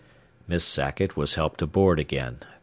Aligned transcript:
Miss 0.47 0.63
Sackett 0.65 1.15
was 1.15 1.35
helped 1.35 1.61
aboard 1.61 1.99
again. 1.99 2.39